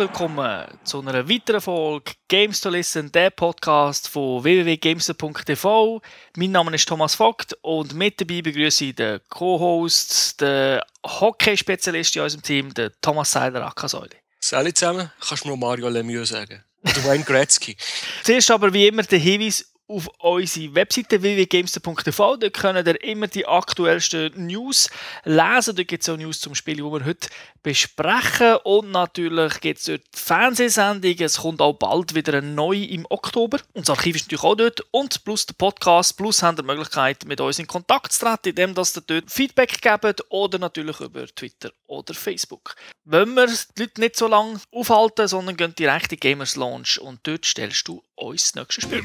[0.00, 6.00] Willkommen zu einer weiteren Folge Games to Listen, der Podcast von www.games.tv.
[6.36, 12.22] Mein Name ist Thomas Vogt und mit dabei begrüße ich den Co-Host, den Hockey-Spezialist in
[12.22, 14.16] unserem Team, den Thomas Seiler Akasäule.
[14.40, 16.64] Salut zusammen, kannst du mir Mario Lemieux sagen?
[16.82, 17.76] Oder Wayne Gretzky.
[18.24, 22.36] Zuerst aber wie immer der Hinweis auf unsere Webseite www.gamester.tv.
[22.36, 24.88] Dort könnt ihr immer die aktuellsten News
[25.24, 25.76] lesen.
[25.76, 27.28] Dort gibt es auch News zum Spiel, die wir heute
[27.62, 28.56] besprechen.
[28.64, 31.22] Und natürlich gibt es dort Fernsehsendungen.
[31.22, 33.58] Es kommt auch bald wieder eine neue im Oktober.
[33.72, 34.84] Und das Archiv ist natürlich auch dort.
[34.92, 36.16] Und plus der Podcast.
[36.16, 39.80] Plus habt ihr die Möglichkeit, mit uns in Kontakt zu treten, indem ihr dort Feedback
[39.82, 42.76] gebt oder natürlich über Twitter oder Facebook.
[43.04, 47.20] Wenn wir die Leute nicht so lange aufhalten, sondern gehen direkt in Gamers Launch und
[47.24, 49.02] dort stellst du uns das nächste Spiel.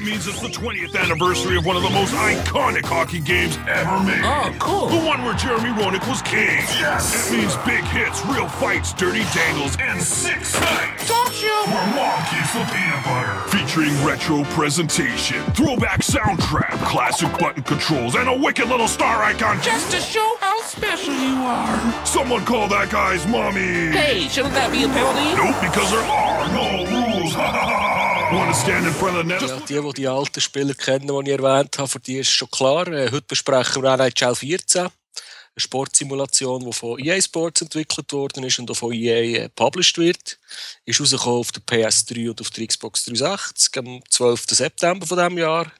[0.78, 4.20] It the 20th anniversary of one of the most iconic hockey games ever made.
[4.22, 4.88] Oh, cool.
[4.88, 6.60] The one where Jeremy Roenick was king.
[6.76, 7.32] Yes.
[7.32, 11.08] It means big hits, real fights, dirty dangles, and six nights.
[11.08, 11.54] Don't you?
[11.72, 13.48] Where mom keeps the peanut butter.
[13.56, 19.60] Featuring retro presentation, throwback soundtrack, classic button controls, and a wicked little star icon.
[19.62, 22.04] Just to show how special you are.
[22.04, 23.96] Someone call that guy's mommy.
[23.96, 25.32] Hey, shouldn't that be a penalty?
[25.40, 27.34] Nope, because there are no rules.
[28.32, 29.40] Want to stand in front of the net?
[29.40, 30.40] Ja, die, die die alten
[30.74, 32.86] Spieler kennen, die ich erwähnt habe, für die ist schon klar.
[32.88, 34.90] Äh, Heute besprechen wir NHL 14, eine
[35.56, 40.38] Sportsimulation, die von EA Sports entwickelt worden ist und auch von EA äh, published wird.
[40.84, 44.44] Ist rausgekommen auf der PS3 und auf der Xbox 360 am 12.
[44.50, 45.72] September von diesem Jahr.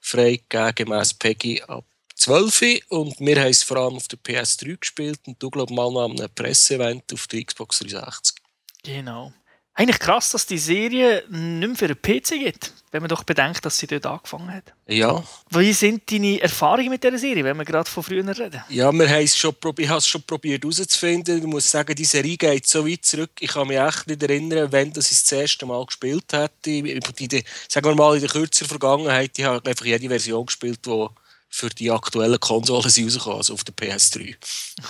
[0.00, 1.84] Freigegeben gemäss Peggy ab
[2.16, 5.90] 12 und wir haben es vor allem auf der PS3 gespielt und du glaube mal
[5.90, 8.36] noch an einem Presseevent auf der Xbox 360.
[8.84, 9.32] Genau.
[9.74, 13.64] Eigentlich krass, dass die Serie nicht mehr für den PC gibt, wenn man doch bedenkt,
[13.64, 14.64] dass sie dort angefangen hat.
[14.86, 18.62] Ja, Wie sind deine Erfahrungen mit dieser Serie, wenn wir gerade von früher reden?
[18.68, 21.38] Ja, wir haben es schon, ich habe es schon probiert herauszufinden.
[21.38, 23.30] Ich muss sagen, die Serie geht so weit zurück.
[23.40, 26.70] Ich kann mich echt nicht erinnern, wenn das ich das erste Mal gespielt hätte.
[26.70, 30.84] In der, sagen wir mal, in der kürzeren Vergangenheit, ich habe einfach jede Version gespielt,
[30.84, 31.06] die
[31.54, 34.34] für die aktuellen Konsolen sind rausgekommen, also auf der PS3.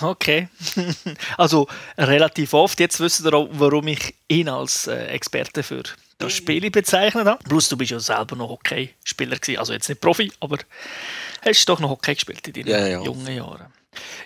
[0.01, 0.47] Okay.
[1.37, 2.79] also relativ oft.
[2.79, 5.83] Jetzt wisst ihr auch, warum ich ihn als äh, Experte für
[6.19, 7.43] das Spiel bezeichnet habe.
[7.43, 9.59] Plus, du bist ja selber noch Hockeyspieler gewesen.
[9.59, 10.57] Also jetzt nicht Profi, aber
[11.43, 13.03] hast doch noch Hockey gespielt in deinen Ja, ja.
[13.03, 13.67] jungen Jahren.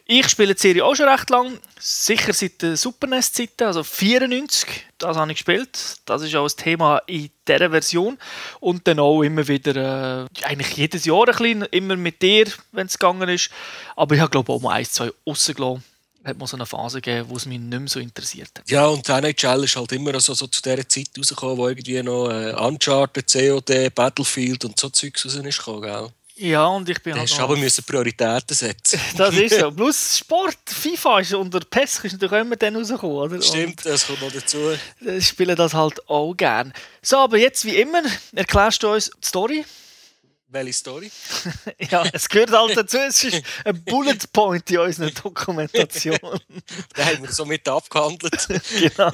[0.06, 1.60] Ich spiele die Serie auch schon recht lang.
[1.80, 4.86] Sicher seit der Super NES-Zeiten, also 94.
[4.98, 5.98] Das habe ich gespielt.
[6.06, 8.18] Das ist auch ein Thema in dieser Version.
[8.60, 12.88] Und dann auch immer wieder, äh, eigentlich jedes Jahr ein bisschen, immer mit dir, wenn
[12.88, 13.50] es gegangen ist.
[13.96, 15.84] Aber ich habe, glaube auch mal ein, zwei rausgelassen.
[16.24, 18.70] Hat mal so eine Phase gegeben, wo es mich nicht mehr so interessiert hat.
[18.70, 22.04] Ja, und die NHL ist halt immer so, so zu dieser Zeit rausgekommen, wo irgendwie
[22.04, 26.10] noch äh, Uncharted, COD, Battlefield und so Zeugs raus ist gell?
[26.40, 29.00] Ja, und ich bin Da halt hast aber müssen Prioritäten setzen.
[29.18, 29.72] Das ist so.
[29.75, 33.42] Plus Sport, FIFA ist unter PES ist natürlich auch immer dann rausgekommen, oder?
[33.42, 34.58] Stimmt, das kommt noch dazu.
[34.58, 34.80] Und
[35.18, 36.74] ich spiele das halt auch gern.
[37.02, 38.03] So, aber jetzt wie immer,
[38.36, 39.66] erklärst du uns die Story.
[40.50, 41.12] Welche Story?
[41.91, 46.18] Ja, es gehört halt dazu, es ist ein Bullet Point in unserer Dokumentation.
[46.97, 48.47] Den haben wir so mit abgehandelt.
[48.80, 49.12] genau.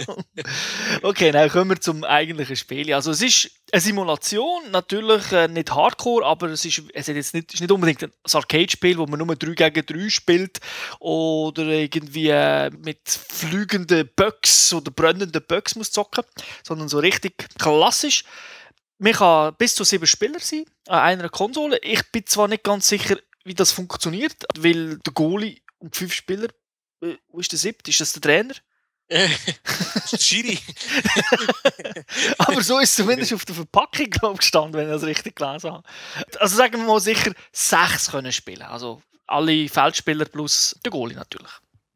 [1.01, 2.93] Okay, dann kommen wir zum eigentlichen Spiel.
[2.93, 7.33] Also es ist eine Simulation, natürlich äh, nicht Hardcore, aber es ist, es hat jetzt
[7.33, 10.59] nicht, ist nicht unbedingt ein Arcade-Spiel, wo man nur 3 gegen 3 spielt
[10.99, 16.23] oder irgendwie äh, mit fliegenden Bugs oder brennenden Bugs muss zocken,
[16.63, 18.23] sondern so richtig klassisch.
[18.99, 21.77] Man kann bis zu sieben Spieler sein an einer Konsole.
[21.79, 26.49] Ich bin zwar nicht ganz sicher, wie das funktioniert, weil der Goalie und fünf Spieler,
[27.01, 27.91] äh, wo ist der siebte?
[27.91, 28.53] Ist das der Trainer?
[30.19, 30.57] Schiri.
[32.37, 35.71] Aber so ist es zumindest auf der Verpackung glaub, gestanden, wenn ich das richtig gelesen
[35.71, 35.83] habe.
[36.39, 38.63] Also sagen wir mal sicher sechs können spielen.
[38.63, 41.51] Also alle Feldspieler plus der Goalie natürlich.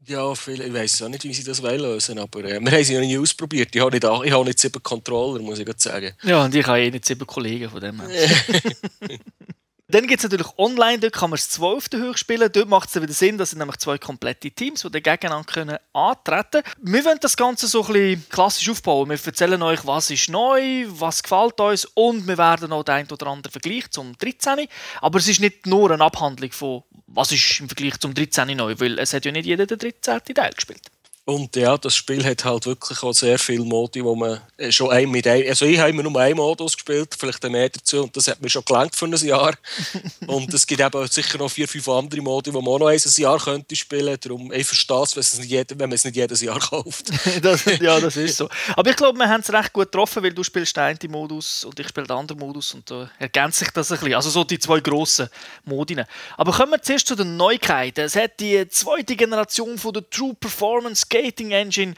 [0.07, 2.93] Ja, viel, ich weiß auch nicht, wie sie das lösen aber äh, wir haben sie
[2.93, 3.75] noch nie ausprobiert.
[3.75, 6.13] Ich habe nicht, ich habe nicht sieben Controller, muss ich sagen.
[6.23, 8.01] Ja, und ich habe eh nicht sieben Kollegen von dem.
[9.89, 11.87] Dann gibt es natürlich online, dort kann man das 12.
[12.01, 12.51] hoch spielen.
[12.51, 15.77] Dort macht es wieder Sinn, dass sind nämlich zwei komplette Teams, die dann gegeneinander können
[15.93, 19.09] antreten Wir wollen das Ganze so ein bisschen klassisch aufbauen.
[19.09, 23.09] Wir erzählen euch, was ist neu, was gefällt uns und wir werden auch den einen
[23.09, 24.67] oder anderen Vergleich zum 13.
[24.99, 28.57] Aber es ist nicht nur eine Abhandlung von, was ist im Vergleich zum 13.
[28.57, 30.35] neu, weil es hat ja nicht jeder den 13.
[30.35, 30.81] Teil gespielt.
[31.29, 34.91] Und ja, das Spiel hat halt wirklich auch sehr viele Modi, wo man äh, schon
[34.91, 38.03] ein mit ein, also ich habe immer nur einen Modus gespielt, vielleicht einen mehr dazu
[38.03, 39.53] und das hat mir schon gelangt für ein Jahr.
[40.27, 42.97] und es gibt eben sicher noch vier, fünf andere Modi, wo man auch noch ein
[43.17, 44.17] Jahr könnte spielen.
[44.21, 47.09] Darum, ich verstehe es, wenn man es nicht jedes Jahr kauft.
[47.41, 48.47] das, ja, das ist so.
[48.77, 51.65] Aber ich glaube, wir haben es recht gut getroffen, weil du spielst den einen Modus
[51.65, 54.15] und ich spiele den anderen Modus und da ergänzt sich das ein bisschen.
[54.15, 55.27] Also so die zwei grossen
[55.65, 56.07] Modine.
[56.37, 58.05] Aber kommen wir zuerst zu den Neuigkeiten.
[58.05, 61.93] Es hat die zweite Generation von der True Performance Skating Engine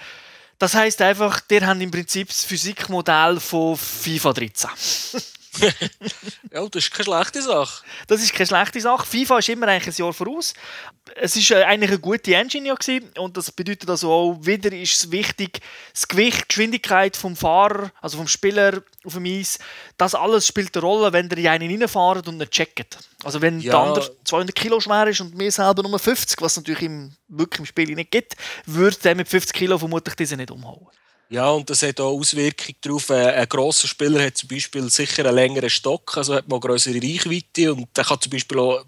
[0.57, 4.69] Das heißt einfach, der haben im Prinzip das Physikmodell von FIFA 13.
[6.51, 7.83] Ja, das ist keine schlechte Sache.
[8.07, 9.05] Das ist keine schlechte Sache.
[9.05, 10.53] FIFA ist immer eigentlich ein Jahr voraus.
[11.15, 13.09] Es ist äh, eigentlich eine gute Engine ja gewesen.
[13.17, 15.59] und das bedeutet also auch wieder ist es wichtig,
[15.93, 19.59] das Gewicht, die Geschwindigkeit vom Fahrer, also vom Spieler auf dem Eis,
[19.97, 22.97] das alles spielt eine Rolle, wenn der in einen reinfahrt und nicht checkt.
[23.23, 23.71] Also wenn Ja.
[23.71, 27.59] der andere 200 Kilo schwer ist und mir selber nur 50, was natürlich im, wirklich
[27.59, 28.35] im Spiel nicht gibt,
[28.65, 30.87] würde der mit 50 Kilo vermutlich diese nicht umhauen.
[31.31, 33.09] Ja, und das hat auch Auswirkungen darauf.
[33.09, 36.95] Äh, Ein grosser Spieler hat zum Beispiel sicher einen längeren Stock, also hat man größere
[36.95, 38.83] Reichweite und der kann zum Beispiel auch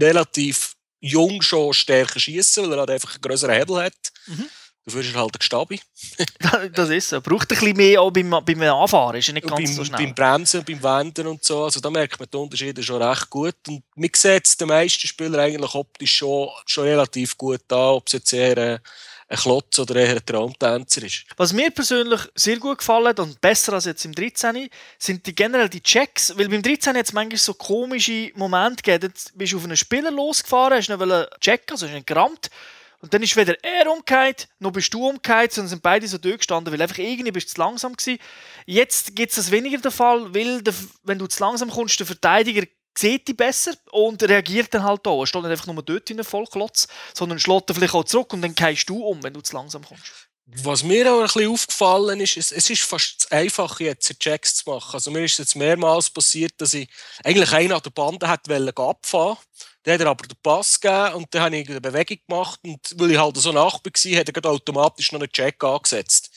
[0.00, 3.92] relativ jung schon stärker schießen, weil er halt einfach einen größeren Hebel hat.
[4.26, 4.46] Mhm.
[4.86, 5.80] Dafür ist er halt ein Gestabi.
[6.74, 7.20] Das ist so.
[7.20, 9.98] Braucht ein bisschen mehr auch beim, beim Anfahren, ist nicht Und ganz beim, so schnell.
[10.04, 11.64] beim Bremsen, beim Wenden und so.
[11.64, 13.54] Also da merkt man die Unterschiede schon recht gut.
[13.68, 18.06] Und man sieht es den meisten Spielern eigentlich optisch schon, schon relativ gut an, ob
[18.08, 18.80] es jetzt eher
[19.34, 21.24] ein, Klotz oder eher ein Traumtänzer ist.
[21.36, 24.68] Was mir persönlich sehr gut gefallen und besser als jetzt im 13.
[24.98, 29.12] sind die generell die Checks, weil beim 13 hat es manchmal so komische Momente gegeben,
[29.14, 32.50] Jetzt bist du auf einen Spieler losgefahren, hast ihn checken, also hast ihn gerammt
[33.04, 36.72] und dann ist weder er umgekehrt, noch bist du umgekehrt, sondern sind beide so durchgestanden,
[36.72, 38.18] weil einfach irgendwie bist du zu langsam gewesen.
[38.64, 40.72] Jetzt gibt es das weniger der Fall, weil der,
[41.02, 42.62] wenn du zu langsam kommst, der Verteidiger
[42.96, 45.22] sieht dich besser und reagiert dann halt auch.
[45.22, 48.32] Er steht nicht einfach nur dort in einem Vollklotz, sondern schlägt dann vielleicht auch zurück
[48.32, 50.28] und dann gehst du um, wenn du zu langsam kommst.
[50.46, 54.56] Was mir auch ein bisschen aufgefallen ist, es, es ist fast zu einfach, jetzt Checks
[54.56, 54.92] zu machen.
[54.92, 56.86] Also mir ist jetzt mehrmals passiert, dass ich
[57.24, 59.38] eigentlich einen an der Bande wollen abfahren
[59.84, 62.94] Dann hat er aber den Pass gegeben und dann habe ich eine Bewegung gemacht und
[62.96, 66.30] weil ich halt so nach war, hat er automatisch noch einen Check angesetzt.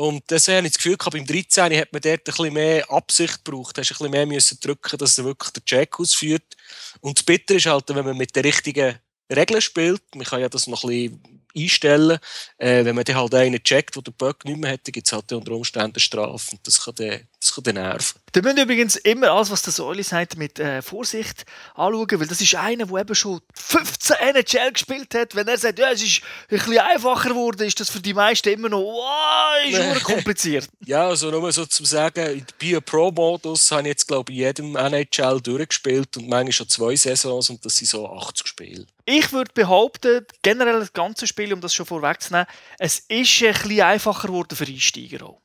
[0.00, 3.76] Und deswegen habe ich das Gefühl, beim 13 hat man dort bisschen mehr Absicht gebraucht.
[3.76, 6.56] Du ein bisschen mehr drücken, dass er wirklich den Check ausführt.
[7.00, 8.96] Und das Bitter ist halt, wenn man mit den richtigen
[9.28, 12.18] Regeln spielt, man kann ja das noch ein bisschen einstellen,
[12.58, 15.12] äh, wenn man dann halt einen checkt, der den Bug nicht mehr dann gibt es
[15.12, 16.52] halt unter Umständen Strafe.
[16.52, 18.20] Und das kann dann, das kann dann nerven.
[18.32, 21.44] Da müssen übrigens immer alles, was der Soli sagt, mit äh, Vorsicht
[21.74, 25.34] anschauen, weil das ist einer, der eben schon 15 NHL gespielt hat.
[25.34, 26.20] Wenn er sagt, ja, es ist
[26.50, 30.68] ein bisschen einfacher geworden, ist das für die meisten immer noch, wow, ist nur kompliziert.
[30.84, 34.76] Ja, also nur so zu sagen, bei Pro-Modus habe ich jetzt, glaube ich, in jedem
[34.76, 38.86] NHL durchgespielt und manchmal schon zwei Saisons und das sind so 80 Spiele.
[39.04, 42.46] Ich würde behaupten, generell das ganze Spiel, um das schon vorwegzunehmen,
[42.78, 45.40] es ist ein bisschen einfacher geworden für Einsteiger auch.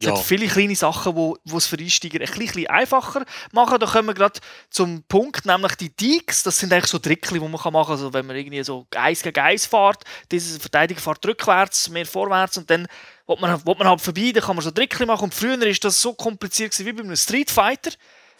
[0.00, 0.12] Es Ja.
[0.16, 3.78] hat viele kleine Sachen, wo wo es für Einsteiger ein bisschen einfacher machen.
[3.80, 4.38] Da kommen wir gerade
[4.70, 6.44] zum Punkt, nämlich die Deeks.
[6.44, 7.84] Das sind eigentlich so Trickli, die man machen kann.
[7.90, 12.58] Also wenn man irgendwie so Eis gegen Eis fährt, dieser Verteidiger fährt rückwärts, mehr vorwärts
[12.58, 12.86] und dann
[13.26, 15.24] will man, will man halt vorbei, dann kann man so Trickli machen.
[15.24, 17.90] Und früher ist das so kompliziert gewesen wie bei einem Street Fighter.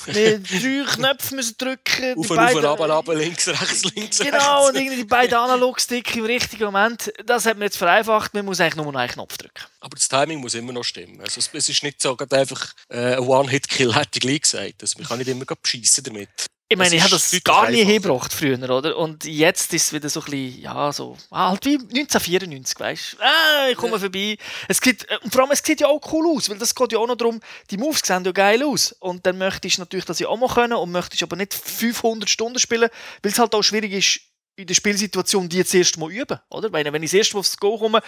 [0.06, 1.80] Wir drei Knöpfe müssen drücken.
[2.02, 4.80] die Auf und beiden- auf, runter, runter, links, rechts, links, Genau, und rechts.
[4.80, 7.12] irgendwie die beiden Analogstick im richtigen Moment.
[7.24, 8.34] Das hat man jetzt vereinfacht.
[8.34, 9.64] Man muss eigentlich nur noch einen Knopf drücken.
[9.80, 11.20] Aber das Timing muss immer noch stimmen.
[11.20, 14.82] Also es, ist nicht so einfach äh, ein One-Hit-Kill, hätte ich gleich gesagt.
[14.82, 16.28] Also man kann nicht immer beschissen damit.
[16.70, 17.92] Ich meine, ich habe das gar nie einfacher.
[17.92, 18.96] hingebracht früher, oder?
[18.98, 23.12] Und jetzt ist es wieder so ein bisschen, ja, so, ah, halt wie 1994, weißt
[23.14, 23.22] du?
[23.22, 24.36] Ah, ich komme vorbei.
[24.68, 26.92] Es gibt, äh, und vor allem, es sieht ja auch cool aus, weil das geht
[26.92, 28.92] ja auch noch darum, die Moves sehen ja geil aus.
[29.00, 32.28] Und dann möchtest du natürlich das ja auch mal können und möchtest aber nicht 500
[32.28, 32.90] Stunden spielen,
[33.22, 34.20] weil es halt auch schwierig ist,
[34.56, 36.66] in der Spielsituation die jetzt erst mal üben, oder?
[36.66, 38.02] Ich meine, wenn ich das erste Mal aufs Go komme,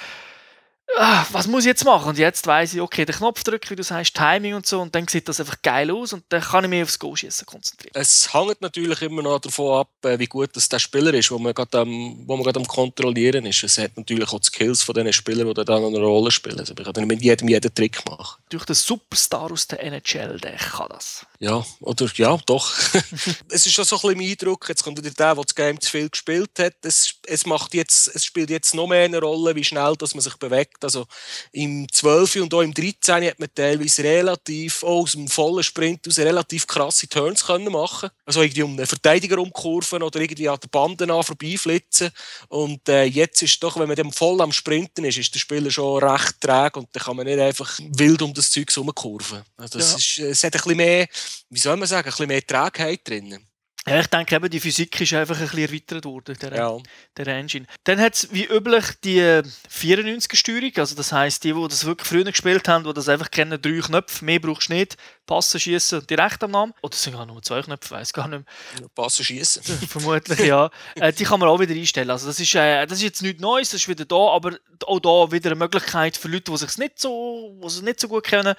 [1.33, 2.09] was muss ich jetzt machen?
[2.09, 4.95] Und jetzt weiß ich, okay, den Knopf drücken, wie du sagst, Timing und so, und
[4.95, 7.93] dann sieht das einfach geil aus und dann kann ich mich aufs Go-Schießen konzentrieren.
[7.95, 11.39] Es hängt natürlich immer noch davon ab, äh, wie gut das der Spieler ist, wo
[11.39, 13.63] man gerade am, wo man gerade am Kontrollieren ist.
[13.63, 16.59] Es hat natürlich auch die Skills von diesen Spielern, die dann eine Rolle spielen.
[16.59, 18.43] Also man kann mit jedem jeden Trick machen.
[18.49, 21.27] durch den Superstar aus der NHL, der kann das.
[21.39, 22.71] Ja, oder ja, doch.
[23.49, 25.81] es ist schon so ein bisschen mein Eindruck, jetzt kommt wieder der, der das Game
[25.81, 26.75] zu viel gespielt hat.
[26.83, 30.23] Es, es, macht jetzt, es spielt jetzt noch mehr eine Rolle, wie schnell dass man
[30.23, 30.80] sich bewegt.
[30.85, 31.07] Also
[31.53, 36.07] im 12 und auch im 13 hat man teilweise relativ, auch aus dem vollen Sprint
[36.09, 40.59] aus relativ krasse Turns können machen Also irgendwie um einen Verteidiger umkurven oder irgendwie an
[40.61, 42.11] der Bande an vorbeiflitzen.
[42.49, 45.71] Und äh, jetzt ist doch, wenn man dann voll am Sprinten ist, ist der Spieler
[45.71, 49.43] schon recht träge und dann kann man nicht einfach wild um das Zeug herumkurven.
[49.57, 49.97] Also das Ja.
[49.97, 51.09] ist, es hat ein bisschen mehr,
[51.51, 53.39] wie soll man sagen, ein bisschen mehr Trägheit drin.
[53.87, 56.77] Ja, ich denke eben, die Physik ist einfach ein bisschen erweitert worden, der, Ja.
[57.17, 57.67] der Engine.
[57.85, 62.25] Dann hat es wie üblich die 94er-Steuerung, also das heisst, die, die das wirklich früher
[62.25, 64.97] gespielt haben, die das einfach kennen, drei Knöpfe, mehr brauchst du nicht,
[65.27, 66.75] passen, schießen und direkt am Namen.
[66.83, 68.45] Oder es sind gar nur zwei Knöpfe, weiß gar nicht
[68.79, 68.89] mehr.
[68.95, 69.63] Passen schießen.
[69.89, 70.71] Vermutlich, ja.
[70.97, 72.11] Äh, die kann man auch wieder einstellen.
[72.11, 75.01] Also das ist, äh, das ist jetzt nichts Neues, das ist wieder da, aber auch
[75.01, 78.25] da wieder eine Möglichkeit für Leute, die sich nicht so, die es nicht so gut
[78.25, 78.55] kennen,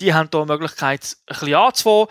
[0.00, 2.06] die haben da eine Möglichkeit, ein bisschen anzufangen.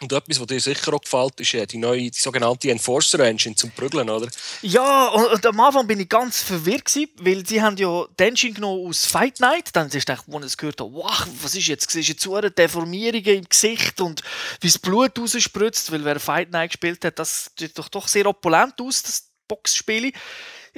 [0.00, 3.56] Und etwas, was dir sicher auch gefällt, ist äh, die neue, die sogenannte Enforcer Engine
[3.56, 4.28] zum Prügeln, oder?
[4.62, 8.54] Ja, und, am Anfang bin ich ganz verwirrt gewesen, weil sie haben ja die Engine
[8.54, 9.70] genommen aus Fight Night.
[9.72, 11.90] Dann ist ich, als ich gehört habe, wow, was ist jetzt?
[11.90, 14.22] Siehst du jetzt so Deformierungen im Gesicht und
[14.60, 18.26] wie das Blut rausspritzt, weil wer Fight Night gespielt hat, das sieht doch, doch sehr
[18.26, 20.12] opulent aus, das Boxspiel.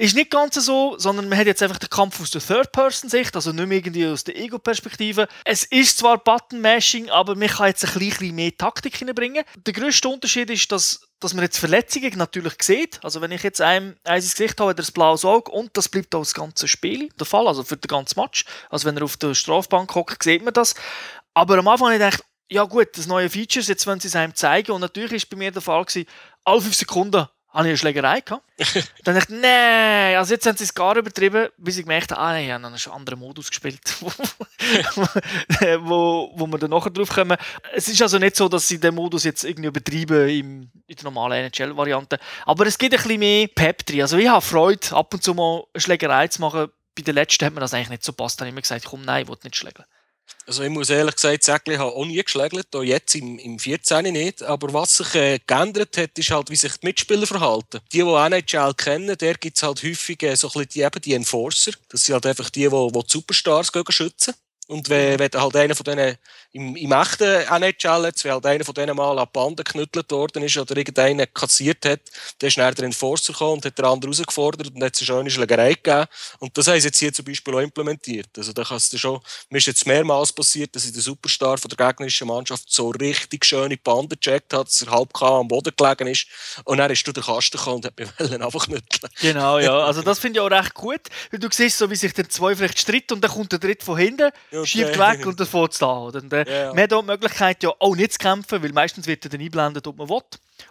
[0.01, 3.51] Ist nicht ganz so, sondern man hat jetzt einfach den Kampf aus der Third-Person-Sicht, also
[3.51, 5.27] nicht mehr irgendwie aus der Ego-Perspektive.
[5.45, 9.43] Es ist zwar Button-Mashing, aber man kann jetzt ein bisschen mehr Taktik hineinbringen.
[9.63, 12.99] Der grösste Unterschied ist, dass, dass man jetzt Verletzungen natürlich sieht.
[13.03, 15.69] Also wenn ich jetzt einem eins ins Gesicht habe, hat er das blaues Auge und
[15.77, 18.45] das bleibt auch das ganze Spiel der Fall, also für den ganzen Match.
[18.71, 20.73] Also wenn er auf der Strafbank hockt, sieht man das.
[21.35, 24.15] Aber am Anfang habe ich gedacht, ja gut, das neue Features, jetzt wollen sie es
[24.15, 24.71] einem zeigen.
[24.71, 25.85] Und natürlich ist bei mir der Fall
[26.43, 28.43] alle fünf Sekunden habe ich eine Schlägerei gehabt.
[29.03, 32.21] dann dachte ich, nein, also jetzt haben sie es gar übertrieben, bis ich gemerkt habe,
[32.21, 33.81] ah nein, ich habe einen anderen Modus gespielt,
[35.81, 37.37] wo, wo wir dann nachher drauf kommen.
[37.73, 41.03] Es ist also nicht so, dass sie den Modus jetzt irgendwie übertreiben im, in der
[41.03, 44.01] normalen NHL-Variante, aber es gibt ein bisschen mehr Pep drin.
[44.01, 46.67] Also ich habe Freude, ab und zu mal eine Schlägerei zu machen.
[46.95, 48.39] Bei der letzten hat mir das eigentlich nicht so passt.
[48.39, 49.85] Dann habe ich immer gesagt, komm, nein, ich will nicht schlägeln.
[50.47, 53.59] Also ich muss ehrlich gesagt sagen, ich habe auch nie geschlägelt, auch jetzt im, im
[53.59, 54.43] 14 nicht.
[54.43, 57.79] Aber was sich äh, geändert hat, ist halt, wie sich die Mitspieler verhalten.
[57.93, 61.13] Die, die NHL kennen, der gibt es halt häufig äh, so ein die, eben die
[61.13, 61.71] Enforcer.
[61.89, 64.33] Das sind halt einfach die, die, die, die Superstars schützen.
[64.67, 66.17] Und wenn, wenn halt einer von denen
[66.53, 70.11] im, im echten NHL jetzt, wenn halt einer von denen mal an die Bande geknüttelt
[70.11, 72.01] worden ist oder irgendeiner kassiert hat,
[72.39, 75.05] dann ist dann der Enforcer gekommen und hat den anderen herausgefordert und hat es eine
[75.05, 76.05] schöne Schlägerei gegeben.
[76.39, 78.29] Und das haben sie jetzt hier zum Beispiel auch implementiert.
[78.37, 81.69] Also da kannst du schon, mir ist jetzt mehrmals passiert, dass ich den Superstar von
[81.69, 86.07] der gegnerischen Mannschaft so richtig schöne Bande gecheckt hat, dass er halb am Boden gelegen
[86.07, 86.27] ist.
[86.65, 88.09] Und dann ist du der Kasten gekommen und hat mich
[88.41, 89.11] einfach knütteln.
[89.21, 89.79] Genau, ja.
[89.79, 92.55] Also das finde ich auch recht gut, weil du siehst, so wie sich der zwei
[92.55, 94.31] vielleicht stritt und dann kommt der dritte von hinten.
[94.51, 95.87] Ja schiebt weg und das fährt da.
[95.87, 96.73] Und, äh, yeah.
[96.73, 99.41] Man hat auch die Möglichkeit, ja auch nicht zu kämpfen, weil meistens wird er dann
[99.41, 100.21] einblendet, ob man will.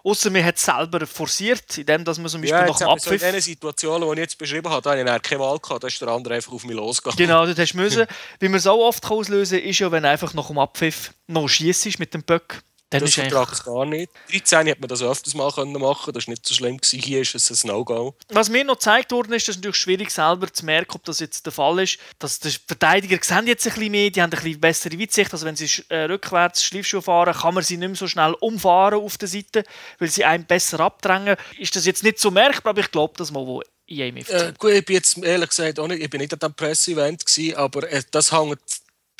[0.04, 3.20] Außer man hat es selber forciert, indem dass man zum Beispiel ja, nach dem Abpfiff...
[3.20, 5.82] So in den Situationen, die ich jetzt beschrieben habe, da habe ich keine Wahl gehabt,
[5.82, 7.16] da ist der andere einfach auf mich losgegangen.
[7.16, 8.06] Genau, das hast du müssen.
[8.38, 11.98] Wie man so oft auslösen kann, ist ja, wenn einfach nach dem Abpfiff noch schießt
[11.98, 12.62] mit dem Böck.
[12.90, 14.10] Dann das vertrage ich gar nicht.
[14.30, 16.76] 13 hat man das öfters mal machen können das war nicht so schlimm.
[16.76, 17.00] Gewesen.
[17.00, 18.14] Hier ist es ein No-Go.
[18.30, 21.20] Was mir noch gezeigt worden ist, das ist natürlich schwierig selber zu merken, ob das
[21.20, 24.42] jetzt der Fall ist, dass die Verteidiger sehen jetzt ein bisschen mehr, die haben ein
[24.42, 25.32] bisschen bessere Weitsicht.
[25.32, 29.00] Also wenn sie äh, rückwärts Schleifschuh fahren, kann man sie nicht mehr so schnell umfahren
[29.00, 29.64] auf der Seite,
[30.00, 31.36] weil sie einem besser abdrängen.
[31.58, 34.70] Ist das jetzt nicht so merkbar, aber ich glaube, dass man wo EA äh, gut,
[34.70, 37.24] ich bin jetzt ehrlich gesagt auch nicht, ich bin nicht an dem Presse-Event
[37.56, 38.60] aber äh, das hängt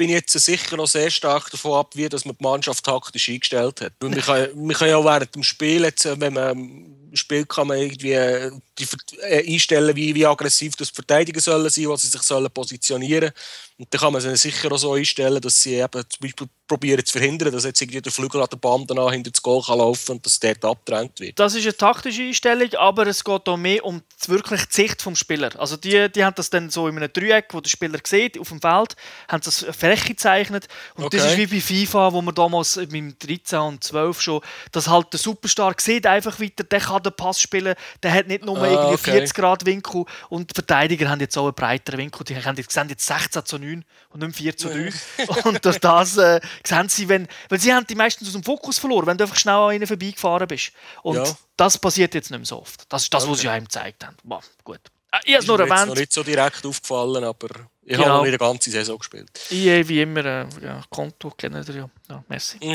[0.01, 3.83] bin jetzt sicher noch sehr stark davon ab, wie dass man die Mannschaft taktisch eingestellt
[3.83, 3.93] hat.
[4.03, 8.51] Und man, kann, ja während dem Spiel, jetzt, wenn man spielt, kann man irgendwie äh,
[8.79, 8.87] die,
[9.23, 13.33] äh, einstellen, wie, wie aggressiv das Verteidiger sollen sein, was sie sich sollen positionieren.
[13.79, 17.05] Und dann kann man sie sicher auch so einstellen, dass sie eben zum Beispiel probieren
[17.05, 19.79] zu verhindern, dass jetzt irgendwie der Flügel an der Bande nach hinter das Goal kann
[19.79, 21.39] laufen und dass der abgedrängt wird.
[21.39, 25.19] Das ist eine taktische Einstellung, aber es geht auch mehr um wirklich die Sicht des
[25.19, 25.57] Spielers.
[25.57, 28.51] Also die, die haben das dann so in einem Dreieck, wo der Spieler sieht, auf
[28.51, 28.95] dem Feld,
[29.29, 31.17] haben das Fläche gezeichnet und okay.
[31.17, 34.41] das ist wie bei FIFA, wo man damals mit 13 und 12 schon,
[34.73, 38.45] dass halt der Superstar sieht einfach weiter, der kann den Pass spielen, der hat nicht
[38.45, 39.13] nur ah, irgendwie okay.
[39.13, 42.73] 40 Grad Winkel und die Verteidiger haben jetzt auch einen breiteren Winkel, die haben jetzt,
[42.73, 44.93] sehen jetzt 16 zu 9 und nicht 4 zu 3
[45.45, 48.79] und durch das äh, sehen sie, wenn, weil sie haben die meistens aus dem Fokus
[48.79, 50.73] verloren, wenn du einfach schnell an ihnen vorbeigefahren bist.
[51.03, 51.25] Und ja.
[51.57, 52.85] das passiert jetzt nicht mehr so oft.
[52.89, 53.33] Das ist das, okay.
[53.33, 54.17] was sie einem gezeigt haben.
[54.25, 54.81] Wow, gut.
[55.13, 55.81] Ah, ich habe es nur erwähnt.
[55.81, 57.49] Ist noch nicht so direkt aufgefallen, aber
[57.83, 58.09] ich genau.
[58.09, 59.29] habe noch nicht eine ganze Saison gespielt.
[59.51, 61.91] Ich habe wie immer äh, ja, Konto kennen ihr ja.
[62.09, 62.59] Ja, merci.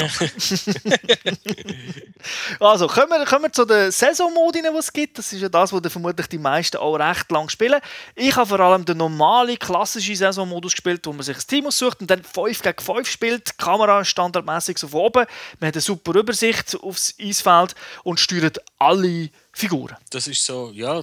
[2.59, 5.17] also, kommen wir, kommen wir zu den Saisonmodi, die es gibt.
[5.17, 7.79] Das ist ja das, was vermutlich die meisten auch recht lang spielen.
[8.15, 12.01] Ich habe vor allem den normalen, klassischen Saisonmodus gespielt, wo man sich ein Team aussucht
[12.01, 13.47] und dann 5 gegen 5 spielt.
[13.47, 15.25] Die Kamera standardmäßig so von oben.
[15.61, 19.95] Man hat eine super Übersicht aufs Eisfeld und steuert alle Figuren.
[20.09, 21.01] Das ist so, ja,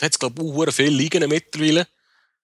[0.00, 1.86] da hat es, glaube ich, auch viele Ligen mittlerweile.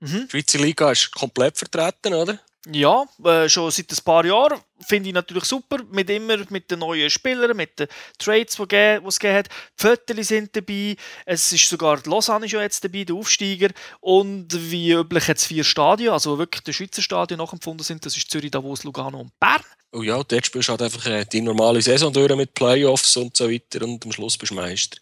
[0.01, 0.27] Mhm.
[0.27, 2.39] Die Schweizer Liga ist komplett vertreten, oder?
[2.71, 6.81] Ja, äh, schon seit ein paar Jahren finde ich natürlich super, mit immer mit den
[6.81, 7.87] neuen Spielern, mit den
[8.19, 9.49] Trades, die es gegeben hat.
[9.49, 13.71] Die Fotos sind dabei, es ist sogar die Lausanne schon jetzt dabei, der Aufsteiger
[14.01, 18.31] und wie üblich jetzt vier Stadien, also wirklich die Schweizer Stadien nachempfunden sind, das ist
[18.31, 19.63] Zürich, Davos, Lugano und Bern.
[19.93, 23.37] Oh ja, dort spielst du halt einfach äh, die normale Saison durch mit Playoffs und
[23.37, 24.99] so weiter und am Schluss bist du Meister.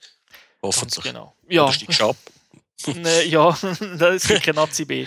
[0.62, 1.02] Hoffentlich.
[1.02, 1.34] Ganz genau.
[1.48, 1.64] Ja.
[1.64, 2.16] Oder ab.
[2.86, 3.56] Ne, ja,
[3.98, 5.06] das ist sicher Nazi B.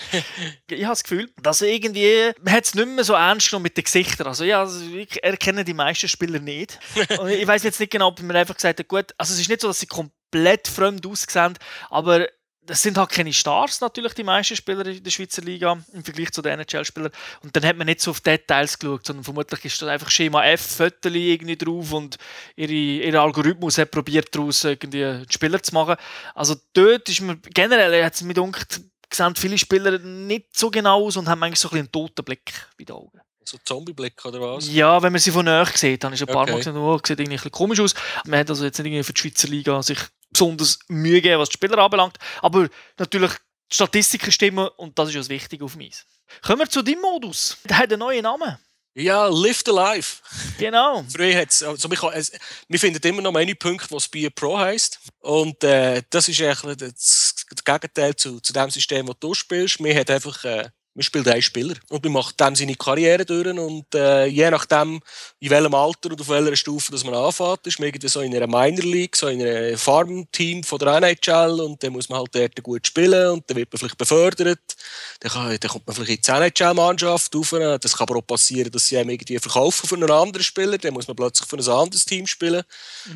[0.70, 3.78] Ich habe das Gefühl, dass irgendwie, man hat es nicht mehr so ernst genommen mit
[3.78, 4.28] den Gesichtern.
[4.28, 6.80] Also ja, also ich erkenne die meisten Spieler nicht.
[7.20, 9.50] Und ich weiß jetzt nicht genau, ob man einfach gesagt hat, gut, also es ist
[9.50, 11.58] nicht so, dass sie komplett fremd aussehen,
[11.90, 12.28] aber
[12.68, 16.32] das sind halt keine Stars natürlich, die meisten Spieler in der Schweizer Liga im Vergleich
[16.32, 17.12] zu den NHL-Spielern.
[17.42, 20.46] Und dann hat man nicht so auf Details geschaut, sondern vermutlich ist da einfach Schema
[20.46, 22.18] F, Fotos irgendwie drauf und
[22.56, 25.96] ihre, ihr Algorithmus hat probiert, daraus irgendwie einen Spieler zu machen.
[26.36, 28.82] Also dort ist man generell, hat es mir gedacht,
[29.12, 32.26] sehen viele Spieler nicht so genau aus und haben eigentlich so ein bisschen einen toten
[32.26, 33.22] Blick bei den Augen.
[33.48, 34.70] So Zombie-Blick oder was?
[34.70, 36.52] Ja, wenn man sie von näher sieht, dann ist ein paar Okay.
[36.52, 37.96] Mal gesehen, oh, sieht irgendwie ein bisschen komisch aus.
[38.26, 41.50] Man hat also jetzt nicht irgendwie für die Schweizer Liga sich besonders Mühe gegeben, was
[41.50, 42.18] die Spieler anbelangt.
[42.42, 43.32] Aber natürlich,
[43.72, 46.04] die Statistiken stimmen und das ist das Wichtige auf mich.
[46.42, 47.58] Kommen wir zu deinem Modus.
[47.66, 48.58] Der hat einen neuen Namen.
[49.00, 50.24] Ja, Live the Life.
[50.58, 51.04] Genau.
[51.16, 52.32] Früher hat's, also wir, es,
[52.68, 55.00] wir finden immer noch Menüpunkte, was Bier Pro heisst.
[55.20, 59.84] Und äh, das ist eigentlich das, das Gegenteil zu, zu dem System, das du spielst.
[59.84, 63.48] Wir haben einfach, äh, wir spielen einen Spieler und wir machen dem seine Karriere durch.
[63.48, 65.00] Und äh, je nachdem,
[65.40, 68.36] in welchem Alter und auf welcher Stufe dass man anfängt, ist man irgendwie so in
[68.36, 72.34] einer Minor League, so in einem Farmteam von der NHL und dann muss man halt
[72.34, 74.60] dort gut spielen und dann wird man vielleicht befördert.
[75.20, 77.56] Dann, kann, dann kommt man vielleicht in die NHL-Mannschaft rauf.
[77.80, 80.80] Das kann aber auch passieren, dass sie einem irgendwie verkaufen für einen anderen Spieler.
[80.80, 82.64] Dann muss man plötzlich für ein anderes Team spielen.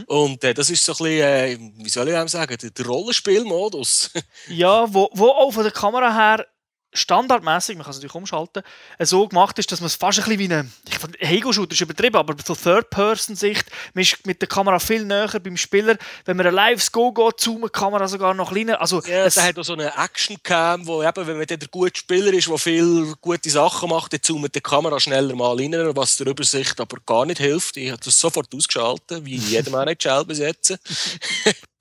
[0.05, 4.11] Und äh, das ist so ein bisschen, äh, wie soll ich sagen, der, der Rollenspielmodus.
[4.49, 6.45] Ja, wo, wo auch von der Kamera her
[6.93, 8.63] standardmäßig, man kann es natürlich umschalten,
[8.97, 11.73] äh, so gemacht ist, dass man es fast ein bisschen wie eine, ich fand, Hego-Shooter
[11.73, 16.37] ist übertrieben, aber so Third-Person-Sicht, man ist mit der Kamera viel näher beim Spieler, wenn
[16.37, 19.57] man ein lives Go geht, zoomt die Kamera sogar noch kleiner, also Ja, es, hat
[19.57, 23.49] auch so eine Action-Cam, wo eben, wenn man der gute Spieler ist, der viele gute
[23.49, 27.39] Sachen macht, dann zoomt die Kamera schneller mal rein, was der Übersicht aber gar nicht
[27.39, 27.77] hilft.
[27.77, 30.77] Ich habe das sofort ausgeschaltet, wie jedem NHL bis jetzt.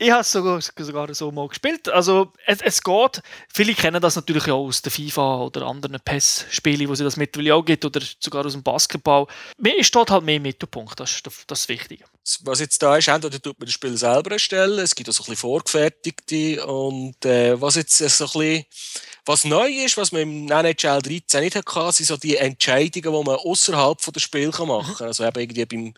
[0.01, 3.21] Ich habe es sogar, sogar so mal gespielt, also es, es geht,
[3.53, 7.55] viele kennen das natürlich auch aus der FIFA oder anderen PES-Spielen, wo sie das mittlerweile
[7.55, 9.27] auch gibt, oder sogar aus dem Basketball.
[9.59, 12.05] Mir dort halt mehr im Mittelpunkt, das ist das, das Wichtige.
[12.45, 15.23] Was jetzt da ist, entweder tut man das Spiel selber erstellen, es gibt auch so
[15.23, 18.65] ein bisschen vorgefertigte und äh, was jetzt so ein bisschen
[19.27, 23.31] was neu ist, was man im NHL 13 nicht hatte, sind so die Entscheidungen, die
[23.31, 25.09] man außerhalb des Spiels machen kann.
[25.09, 25.95] Also eben irgendwie beim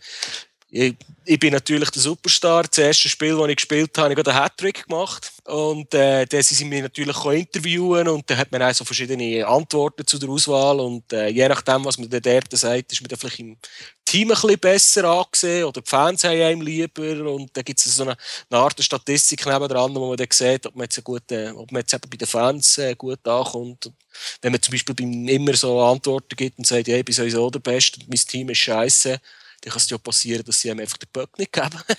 [0.75, 2.65] ich, ich bin natürlich der Superstar.
[2.65, 5.31] Das erste Spiel, das ich gespielt habe, habe ich gerade einen Hattrick gemacht.
[5.45, 9.47] Und äh, dann sind sie mich natürlich interviewen und dann hat man auch so verschiedene
[9.47, 10.81] Antworten zu der Auswahl.
[10.81, 13.59] Und äh, je nachdem, was man dann dort sagt, ist man dann vielleicht im
[14.07, 17.35] Team ein bisschen besser angesehen oder die Fans haben einem lieber.
[17.35, 18.17] Und dann gibt es so eine,
[18.49, 21.93] eine Art Statistik nebendran, wo man dann sieht, ob man jetzt, gute, ob man jetzt
[21.93, 23.85] eben bei den Fans äh, gut ankommt.
[23.87, 23.95] Und
[24.41, 27.61] wenn man zum Beispiel immer so Antworten gibt und sagt, ja, ich bin sowieso der
[27.61, 29.21] Beste und mein Team ist scheiße,
[29.63, 31.71] dann kann es ja passieren, dass sie einem einfach den Böck nicht geben.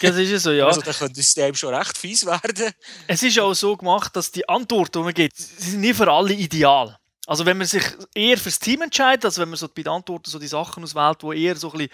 [0.00, 0.66] Das ist es so, ja.
[0.66, 2.72] Also dann könnte das System schon recht fies werden.
[3.06, 6.34] Es ist auch so gemacht, dass die Antworten, die man gibt, sind nie für alle
[6.34, 6.98] ideal.
[7.28, 7.84] Also wenn man sich
[8.16, 11.22] eher fürs Team entscheidet, also wenn man so bei den Antworten so die Sachen auswählt,
[11.22, 11.92] die eher so ein bisschen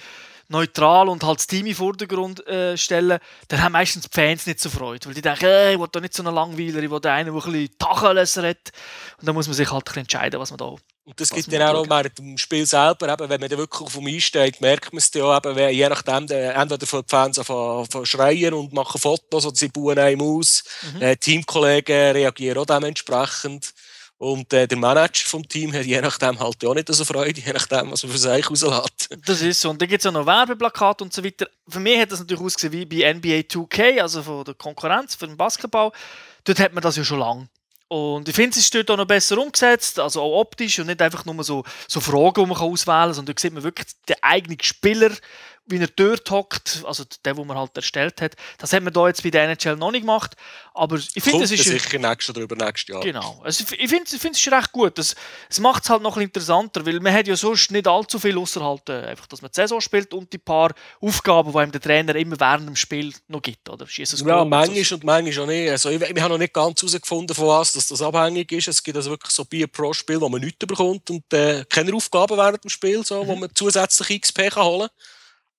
[0.48, 4.61] neutral und halt das Team im Vordergrund äh, stellen, dann haben meistens die Fans nicht
[4.61, 6.94] so Freude, weil die denken, äh, ich will da nicht so einen Langweiler, ich will
[6.94, 8.70] einen, der ein bisschen Tacheles redet.
[9.18, 10.74] Und dann muss man sich halt entscheiden, was man da
[11.09, 11.88] Und das gibt dann auch schauen.
[11.88, 14.99] während dem Spiel selber, eben, wenn man dann wirklich auf dem Eis steht, merkt man
[14.99, 19.01] es dann auch, eben, wenn, je nachdem, entweder von die Fans zu schreien und machen
[19.01, 20.64] Fotos oder sie bauen einem aus.
[21.01, 23.73] Äh, Teamkollegen reagieren auch dementsprechend.
[24.18, 27.53] Und äh, der Manager vom Team hat je nachdem halt auch nicht so Freude, je
[27.55, 29.09] nachdem, was man für sich rauslässt.
[29.25, 29.71] Das ist so.
[29.71, 31.49] Und dann gibt es auch noch Werbeplakate und so weiter.
[31.66, 35.27] Für mich hat das natürlich ausgesehen wie bei NBA 2K, also von der Konkurrenz für
[35.27, 35.90] den Basketball.
[36.44, 37.49] Dort hat man das ja schon lange.
[37.88, 41.01] Und ich finde, es ist dort auch noch besser umgesetzt, also auch optisch und nicht
[41.01, 44.16] einfach nur so, so Fragen, die man auswählen kann, sondern da sieht man wirklich den
[44.20, 45.11] eigenen Spieler,
[45.68, 48.37] wie er dort hockt, also der, den man halt erstellt hat.
[48.59, 50.35] Das hat man da jetzt bei der NHL noch nicht gemacht,
[50.74, 51.64] aber ich finde, es ist...
[51.64, 53.02] sicher nächstes oder übernächstes Jahr.
[53.02, 53.40] Genau.
[53.44, 54.98] Also ich ich finde ich es ist recht gut.
[54.98, 55.14] Das,
[55.48, 58.18] es macht es halt noch ein bisschen interessanter, weil man hat ja sonst nicht allzu
[58.18, 61.59] viel außer halt, äh, einfach, dass man die Saison spielt und die paar Aufgaben, die
[61.59, 63.68] einem der Trainer immer während dem Spiel noch gibt.
[63.68, 63.87] Oder?
[63.87, 65.70] Schieß ein Ja, Goal und manchmal und manchmal auch nicht.
[65.70, 68.68] Also, ich, wir haben noch nicht ganz herausgefunden, von was dass das abhängig ist.
[68.68, 71.94] Es gibt also wirklich so Bier pro Spiel, wo man nichts bekommt und äh, keine
[71.94, 74.88] Aufgaben während dem Spiel, so, wo man zusätzlich XP kann holen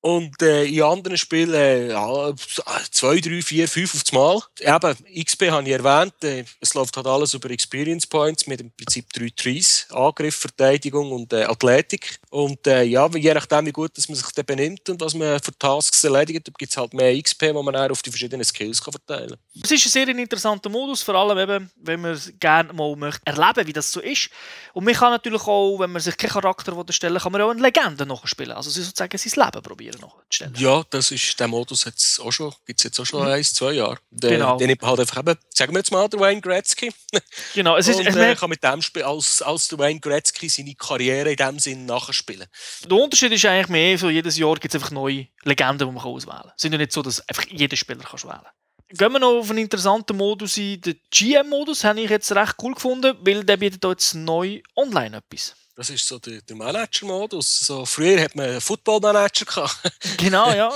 [0.02, 2.34] Und äh, in anderen Spielen äh,
[2.90, 4.42] zwei, drei, vier, fünf auf das Mal.
[4.62, 6.14] Eben, XP habe ich erwähnt.
[6.24, 9.88] Äh, es läuft halt alles über Experience Points mit im Prinzip drei Trees.
[9.90, 12.18] Angriff, Verteidigung und äh, Athletik.
[12.30, 15.38] Und äh, ja, je nachdem, wie gut dass man sich dann benimmt und was man
[15.42, 18.82] für Tasks erledigt, gibt es halt mehr XP, die man dann auf die verschiedenen Skills
[18.82, 19.62] kann verteilen kann.
[19.64, 23.68] Es ist ein sehr interessanter Modus, vor allem eben, wenn man gerne mal möchte erleben
[23.68, 24.30] wie das so ist.
[24.74, 27.62] Und man kann natürlich auch, wenn man sich keinen Charakter erstellen kann man auch eine
[27.62, 28.54] Legende nachspielen.
[28.54, 30.54] Also sozusagen sein Leben probieren nachzustellen.
[30.58, 33.74] Ja, das ist, der Modus hat's auch schon, gibt es jetzt auch schon eins, zwei
[33.74, 33.98] Jahre.
[34.12, 34.58] Der, Genau.
[34.58, 36.92] Den ich halt einfach eben, sagen wir jetzt mal, der Wayne Gretzky.
[37.54, 40.76] Genau, es ist, und äh, kann mit dem Spiel als, als der Wayne Gretzky seine
[40.76, 42.48] Karriere in dem Sinn nachspielen.
[42.86, 46.04] der Unterschied ist eigentlich mehr, so jedes Jahr gibt es einfach neue Legenden, die man
[46.04, 46.52] auswählen kann.
[46.56, 48.52] Es ist ja nicht so, dass einfach jeder Spieler kann wählen kann.
[48.92, 50.82] Gehen wir noch auf einen interessanten Modus ein.
[50.82, 55.56] Den GM-Modus habe ich jetzt recht cool gefunden, weil der bietet jetzt neu online etwas.
[55.76, 57.60] Das ist so der, der Manager-Modus.
[57.60, 59.78] So, früher hat man einen Football-Manager gehabt.
[60.18, 60.72] Genau, ja.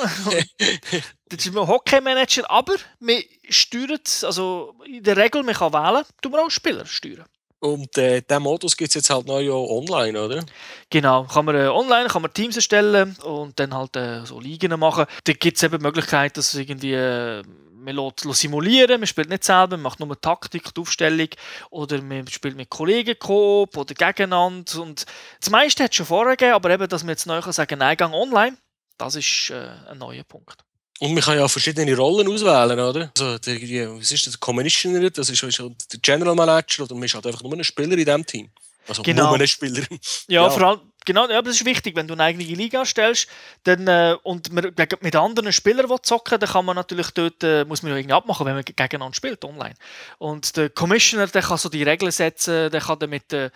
[1.28, 6.32] Das ist ein Hockey-Manager, aber wir steuern, also in der Regel, man kann wählen, tun
[6.32, 7.26] wir auch Spieler steuern.
[7.60, 10.46] Und äh, diesen Modus gibt es jetzt halt neu online, oder?
[10.90, 14.78] Genau, kann man äh, online kann man Teams erstellen und dann halt äh, so Ligen
[14.80, 15.06] machen.
[15.24, 17.42] Da gibt es eben die Möglichkeit, dass irgendwie äh,
[17.84, 21.30] man lässt, lässt simulieren, man spielt nicht selber, man macht nur Taktik, die Aufstellung
[21.70, 25.06] oder man spielt mit Kollegen Coop oder gegeneinander und
[25.40, 27.80] das meiste hat es schon vorher gegeben, aber eben, dass man jetzt neu kann sagen
[27.80, 28.58] nein, gang online,
[28.98, 30.58] das ist äh, ein neuer Punkt.
[31.00, 33.12] Und man kann ja verschiedene Rollen auswählen, oder?
[33.18, 34.34] Also, der, die, was ist das?
[34.34, 37.54] Der Commissioner, das ist, ist halt der General Manager oder man ist halt einfach nur
[37.54, 38.52] ein Spieler in diesem Team.
[38.88, 39.30] Also Genau.
[39.30, 39.82] nur ein Spieler.
[40.28, 40.50] Ja, Ja.
[40.50, 43.28] vor allem, genau, ja, aber das ist wichtig, wenn du eine eigene Liga stellst
[43.64, 47.66] dann, äh, und man mit anderen Spielern will zocken dann kann man natürlich dort, äh,
[47.66, 49.76] muss man ja irgendwie abmachen, wenn man gegeneinander spielt, online.
[50.18, 53.52] Und der Commissioner, der kann so die Regeln setzen, der kann dann mit den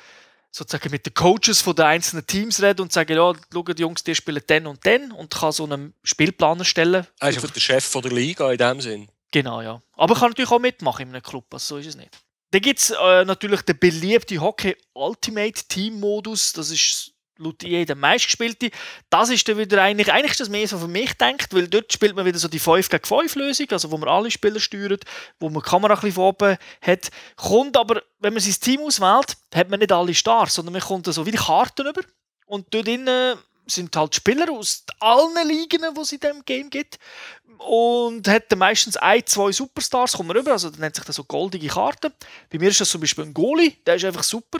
[0.51, 4.15] sozusagen mit den Coaches von den einzelnen Teams reden und sagen, ja, schaut Jungs, die
[4.15, 7.05] spielen den und den und kann so einen Spielplan erstellen.
[7.19, 9.07] Er ist einfach der Chef von der Liga in dem Sinn.
[9.31, 9.81] Genau, ja.
[9.95, 12.09] Aber kann natürlich auch mitmachen in einem Club, also so ist es nicht.
[12.51, 17.93] Dann gibt es äh, natürlich den beliebten Hockey Ultimate Team Modus, das ist laut EA
[17.95, 18.71] meistgespielte.
[19.09, 21.93] Das ist dann wieder eigentlich, eigentlich ist das mehr so für mich denkt, weil dort
[21.93, 25.03] spielt man wieder so die 5 gegen 5 Lösung, also wo man alle Spieler steuert,
[25.39, 27.09] wo man die Kamera ein bisschen oben hat.
[27.35, 31.05] Kommt aber, wenn man sein Team auswählt, hat man nicht alle Stars, sondern man kommt
[31.05, 32.01] so wie die Karten über
[32.47, 36.97] und dort drinnen sind halt Spieler aus allen Ligen, die es in diesem Game gibt.
[37.57, 41.23] Und hat dann meistens ein, zwei Superstars, kommen rüber, also das nennt sich das so
[41.23, 42.13] goldige Karten.
[42.51, 44.59] Bei mir ist das zum Beispiel ein Goalie, der ist einfach super.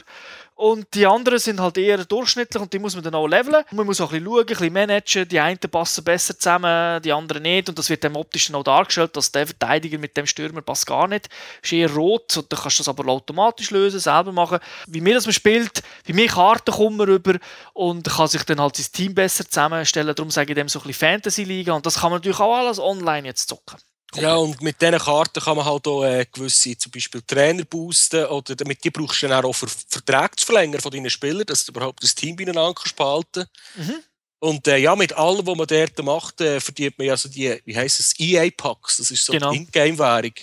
[0.58, 3.64] Und die anderen sind halt eher durchschnittlich und die muss man dann auch leveln.
[3.70, 5.28] Und man muss auch ein bisschen schauen, ein bisschen managen.
[5.30, 7.70] Die einen passen besser zusammen, die anderen nicht.
[7.70, 11.08] Und das wird dann optisch auch dargestellt, dass der Verteidiger mit dem Stürmer passt gar
[11.08, 11.30] nicht.
[11.62, 12.36] Ist eher rot.
[12.38, 14.58] Und dann kannst du das aber automatisch lösen, selber machen.
[14.88, 17.36] Wie mir das man spielt, bei mir Karten kommen rüber
[17.74, 20.16] und kann sich dann halt sein Team besser zusammenstellen.
[20.16, 21.74] Darum sage ich dem so ein bisschen Fantasy-Liga.
[21.74, 23.78] Und das kann man natürlich auch alles online jetzt zocken.
[24.16, 28.26] Ja, und mit diesen Karten kann man halt auch äh, gewisse, zum Beispiel Trainer boosten
[28.26, 31.66] oder damit die brauchst du dann auch für Verträge zu verlängern von deinen Spielern, dass
[31.66, 34.04] du überhaupt das Team beieinander kannst behalten Mhm.
[34.40, 37.60] Und äh, ja, mit allem, was man dort macht, äh, verdient man ja so die,
[37.66, 39.52] wie heisst es, EA-Packs, das ist so Genau.
[39.52, 40.34] die Ingame-Währung.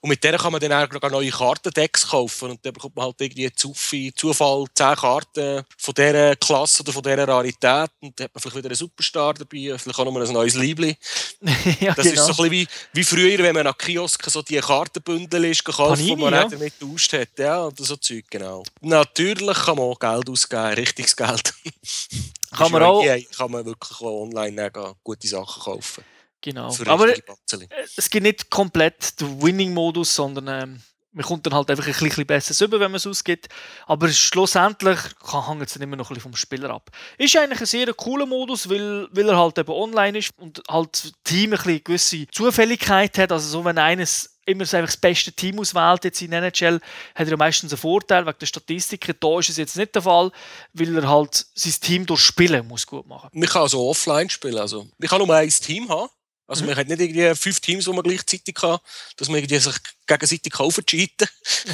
[0.00, 3.20] Und mit denen kann man dann auch neue Kartendecks kaufen und dann bekommt man halt
[3.20, 8.34] irgendwie Zufall, Zufall 10 Karten von dieser Klasse oder von dieser Rarität und dann hat
[8.34, 10.96] man vielleicht wieder einen Superstar dabei, vielleicht auch noch mal ein neues Liebling.
[11.80, 14.58] ja, Das ist so ein bisschen wie, wie früher, wenn man an Kiosken so die
[14.58, 16.48] Kartenbündel ist gekauft, Panini, die man ja.
[16.48, 17.28] damit getauscht hat.
[17.38, 18.62] Ja, oder so Zeug, genau.
[18.82, 21.54] Natürlich kann man auch Geld ausgeben, richtiges Geld.
[22.58, 23.04] Kann man auch.
[23.04, 26.04] EA, kann man wirklich online gehen, gute Sachen kaufen.
[26.40, 26.72] Genau.
[26.86, 27.64] Aber Batzeli.
[27.70, 31.92] äh, es gibt nicht komplett den Winning-Modus, sondern ähm, man kommt dann halt einfach ein
[31.92, 33.48] bisschen besser rüber, wenn man es ausgibt.
[33.86, 36.90] Aber schlussendlich kann- hängt es dann immer noch ein bisschen vom Spieler ab.
[37.16, 40.92] Ist eigentlich ein sehr cooler Modus, weil, weil er halt eben online ist und halt
[40.92, 43.32] das Team ein bisschen gewisse Zufälligkeit hat.
[43.32, 46.80] Also so, wenn eines immer so einfach das beste Team auswählt jetzt in NHL,
[47.14, 49.14] hat er meistens einen Vorteil wegen der Statistiken.
[49.20, 50.30] Da ist es jetzt nicht der Fall,
[50.72, 53.30] weil er halt sein Team durch Spielen muss gut machen.
[53.32, 54.58] Man kann also offline spielen.
[54.58, 56.08] Also, man kann nur ein Team haben.
[56.46, 56.70] Also Mhm.
[56.70, 58.78] man hat nicht irgendwie fünf Teams, die man gleichzeitig kann,
[59.18, 59.76] dass man irgendwie sich
[60.08, 61.28] gegenseitig kaufen cheaten.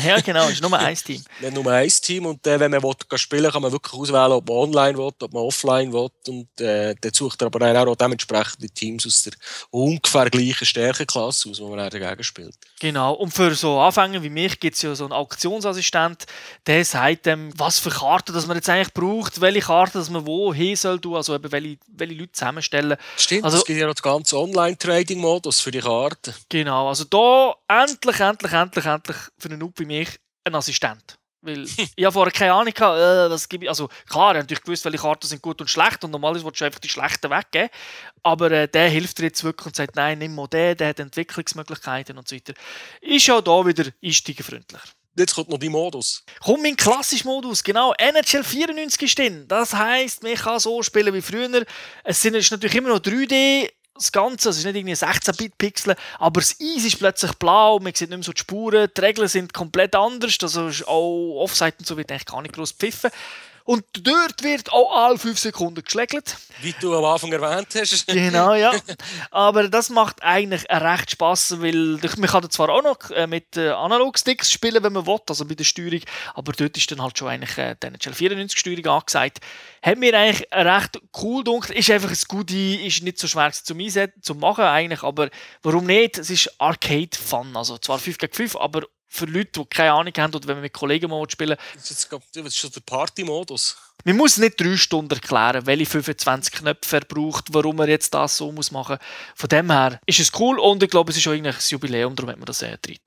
[0.04, 1.22] Ja, genau, es ist nur ein Team.
[1.40, 2.26] Nicht nur ein Team.
[2.26, 5.10] Und äh, wenn man will, gehen spielen kann man wirklich auswählen, ob man online will,
[5.20, 6.08] ob man offline will.
[6.28, 9.32] Und äh, dann sucht er aber dann auch dementsprechend die Teams aus der
[9.70, 12.54] ungefähr gleichen Stärkeklasse aus, wo man dann dagegen spielt.
[12.80, 16.24] Genau, und für so Anfänger wie mich gibt es ja so einen Auktionsassistent,
[16.66, 20.26] der sagt dem, was für Karten dass man jetzt eigentlich braucht, welche Karten dass man
[20.26, 22.96] wo hin soll, tun, also eben welche, welche Leute zusammenstellen.
[23.16, 26.34] Stimmt, Also- es gibt ja noch den ganzen Online-Trading-Modus für die Karten.
[26.48, 31.18] Genau, also da endlich, endlich, endlich, endlich für einen Noob wie mich ein Assistent.
[31.44, 31.64] Weil
[31.96, 33.68] ich habe vorher keine Ahnung gehabt, äh, was gebe ich.
[33.68, 36.60] Also klar, ich habe natürlich gewusst, welche Karten sind gut und schlecht und normalerweise willst
[36.60, 37.68] du einfach die schlechten weggeben.
[38.22, 41.00] Aber äh, der hilft dir jetzt wirklich und sagt, nein, nimm mal den, der hat
[41.00, 42.54] Entwicklungsmöglichkeiten und so weiter.
[43.00, 44.88] Ist ja da wieder einsteigerfreundlicher.
[45.16, 46.24] Jetzt kommt noch die Modus.
[46.40, 47.94] Komm in klassischen Modus, genau.
[47.98, 49.44] NHL 94 ist drin.
[49.46, 51.64] Das heisst, man kann so spielen wie früher.
[52.02, 53.70] Es sind natürlich immer noch 3D.
[53.96, 58.10] Das Ganze, es ist nicht irgendwie 16-Bit-Pixel, aber das Eis ist plötzlich blau, man sieht
[58.10, 61.96] nicht mehr so die Spuren, die Regeln sind komplett anders, also auch Offside und so
[61.96, 63.10] wird eigentlich gar nicht groß pfiffen.
[63.66, 66.36] Und dort wird auch alle 5 Sekunden geschlägelt.
[66.60, 68.04] Wie du am Anfang erwähnt hast.
[68.14, 68.72] Genau, ja.
[69.30, 73.70] Aber das macht eigentlich recht Spaß, weil man kann zwar auch noch äh, mit äh,
[73.70, 76.00] Analog-Sticks spielen, wenn man will, also bei der Steuerung,
[76.34, 79.40] aber dort ist dann halt schon eigentlich die NHL 94 Steuerung angesagt.
[79.82, 81.70] Hat mir eigentlich recht cool gedacht.
[81.70, 85.30] Ist einfach ein Goodie, ist nicht so schwer zum Einsetzen, zum machen eigentlich, aber
[85.62, 86.18] warum nicht?
[86.18, 88.82] Es ist Arcade-Fun, also zwar 5 gegen 5, aber
[89.14, 92.10] für Leute, die keine Ahnung haben oder wenn man mit Kollegen mal spielen Das ist,
[92.10, 93.76] jetzt, das ist schon der Party-Modus.
[94.04, 98.36] man muss nicht drei Stunden erklären, welche 25 Knöpfe er braucht, warum er jetzt das
[98.36, 98.98] so muss machen.
[99.34, 102.30] Von dem her ist es cool und ich glaube, es ist auch ein Jubiläum, darum
[102.30, 102.98] hat man das äh, drin.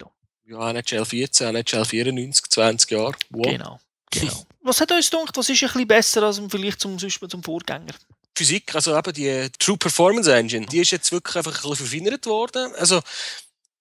[0.45, 3.15] Ja, NHL 14, NHL 94, 20 Jahre.
[3.29, 3.45] Wow.
[3.45, 3.79] Genau.
[4.09, 4.47] genau.
[4.61, 7.93] Was hat uns gedacht, was ist ein bisschen besser als Vergleich zum, zum Vorgänger?
[8.37, 12.25] Physik, also eben die True Performance Engine, die ist jetzt wirklich einfach ein bisschen verfeinert
[12.27, 12.73] worden.
[12.75, 13.01] Also,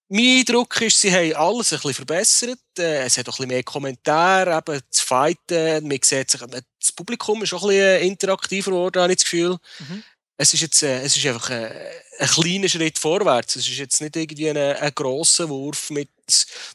[0.08, 2.58] mein Eindruck ist, sie haben alles ein bisschen verbessert.
[2.78, 5.88] Äh, Es hat auch ein bisschen mehr Kommentare, eben das Fighten.
[5.88, 9.56] Man sieht sich, das Publikum ist auch ein bisschen interaktiver geworden, habe ich das Gefühl.
[9.80, 10.02] Mhm.
[10.38, 11.72] Es ist jetzt äh, es ist einfach ein,
[12.18, 13.56] ein kleiner Schritt vorwärts.
[13.56, 16.10] Es ist jetzt nicht irgendwie ein, ein grosser Wurf mit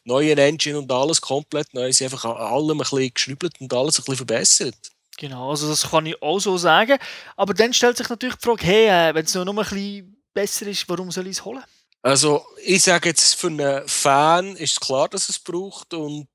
[0.03, 1.91] neuen Engine und alles komplett neu.
[1.91, 4.75] Sie haben einfach an allem ein bisschen geschrübelt und alles ein bisschen verbessert.
[5.17, 6.97] Genau, also das kann ich auch so sagen.
[7.35, 10.23] Aber dann stellt sich natürlich die Frage, hey, äh, wenn es noch nur ein bisschen
[10.33, 11.63] besser ist, warum soll ich es holen?
[12.01, 15.93] Also, ich sage jetzt, für einen Fan ist es klar, dass es braucht.
[15.93, 16.27] Und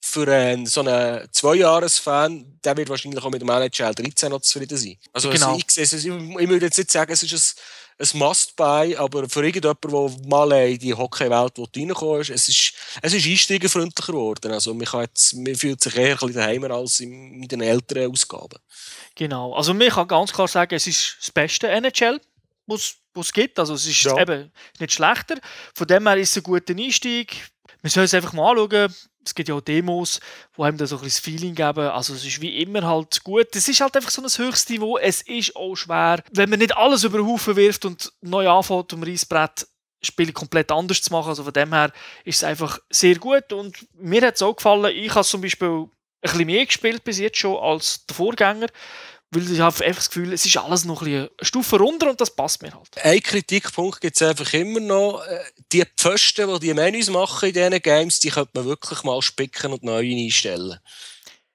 [0.00, 4.76] für einen, so einen Zweijahres-Fan, der wird wahrscheinlich auch mit dem NHL 13 noch zufrieden
[4.76, 4.96] sein.
[5.12, 5.46] Also, Genau.
[5.54, 7.58] also ich, sehe es- ich, ich würde jetzt nicht sagen, es ist
[7.98, 12.72] ein, ein Must-Buy, aber für irgendjemanden, der mal in die Hockey-Welt reinkommen ist, es ist,
[13.00, 14.52] es ist einsteigerfreundlicher geworden.
[14.52, 17.60] Also, man, kann jetzt, man fühlt sich eher ein bisschen daheim als in, in den
[17.62, 18.58] älteren Ausgaben.
[19.14, 22.20] Genau, also man kann ganz klar sagen, es ist das beste NHL,
[22.66, 23.58] was es gibt.
[23.58, 24.18] Also es ist Ja.
[24.20, 25.36] eben nicht schlechter.
[25.74, 27.48] Von dem her ist es ein guter Einstieg.
[27.82, 28.94] Wir sollen es einfach mal anschauen.
[29.26, 30.20] Es gibt ja auch Demos,
[30.56, 31.88] die einem da so ein bisschen das Feeling geben.
[31.88, 33.54] Also es ist wie immer halt gut.
[33.54, 34.98] Es ist halt einfach so ein höchstes Niveau.
[34.98, 38.92] Es ist auch schwer, wenn man nicht alles über den Haufen wirft und neu anfängt
[38.92, 39.66] um Reisbrett
[40.02, 41.28] Spiele komplett anders zu machen.
[41.30, 41.90] Also von dem her
[42.24, 44.94] ist es einfach sehr gut und mir hat es auch gefallen.
[44.94, 48.66] Ich habe zum Beispiel ein bisschen mehr gespielt bis jetzt schon als der Vorgänger,
[49.34, 52.10] weil ich habe einfach das Gefühl, es ist alles noch ein bisschen eine Stufe runter
[52.10, 52.88] und das passt mir halt.
[53.02, 55.24] Ein Kritikpunkt gibt es einfach immer noch.
[55.26, 55.40] Äh,
[55.72, 59.72] Die Pfosten, die die Menüs machen in diesen Games, die könnte man wirklich mal spicken
[59.72, 60.78] und neu einstellen.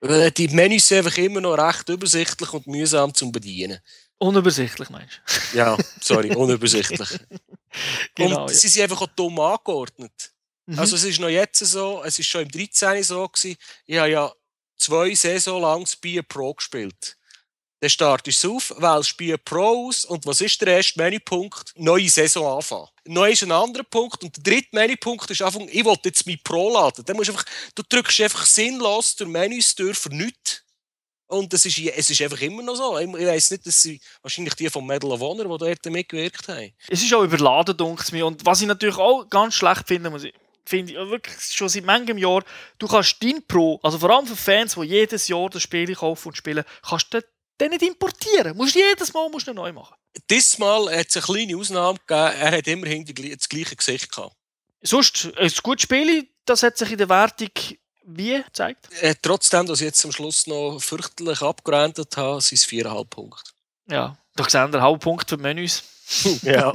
[0.01, 3.79] Die Menüs sind einfach immer noch recht übersichtlich und mühsam zum Bedienen.
[4.17, 5.21] Unübersichtlich meinst
[5.53, 5.57] du?
[5.57, 7.09] Ja, sorry, unübersichtlich.
[8.15, 8.43] Genau.
[8.45, 10.31] und sie sind einfach auch dumm angeordnet.
[10.67, 10.79] ja.
[10.79, 13.03] Also es ist noch jetzt so, es ist schon im 13.
[13.03, 14.33] so gewesen, ich habe ja
[14.75, 17.15] zwei Saison lang Spear Pro gespielt.
[17.81, 21.71] Dann startest du auf, wählst Spear Pro aus und was ist der erste Menüpunkt?
[21.77, 22.89] Neue Saison anfangen.
[23.05, 26.39] Neu ist ein anderer Punkt und der dritte Menüpunkt ist einfach, ich will jetzt mein
[26.43, 27.05] Pro laden.
[27.05, 30.63] Dann musst du, einfach, du drückst einfach sinnlos durch Menüs durch für nichts.
[31.27, 32.97] Und es ist, es ist einfach immer noch so.
[32.97, 36.73] Ich, weiss nicht, dass sie wahrscheinlich die vom Medal of Honor, die dort mitgewirkt haben.
[36.89, 38.23] Es ist auch überladen, denke ich.
[38.23, 40.33] Und was ich natürlich auch ganz schlecht finde, muss ich,
[40.65, 42.43] finde ich wirklich schon seit manchem Jahr,
[42.79, 46.29] du kannst dein Pro, also vor allem für Fans, die jedes Jahr das Spiel kaufen
[46.29, 47.21] und spielen, kannst du
[47.59, 48.55] den nicht importieren.
[48.55, 49.95] Musst jedes Mal musst du ihn neu machen.
[50.29, 52.39] Diesmal hat es eine kleine Ausnahme gegeben.
[52.39, 54.35] Er hat immerhin die, das gleiche Gesicht gehabt.
[54.81, 57.49] Sonst ein gutes Spiel, das hat sich in der Wertung
[58.03, 58.87] wie gezeigt.
[59.01, 63.51] Äh, trotzdem, dass ich jetzt am Schluss noch fürchterlich abgerandet habe, sind es 4,5 Punkte.
[63.89, 65.83] Ja, da sehen wir Hauptpunkt für Menüs.
[66.43, 66.73] Ja.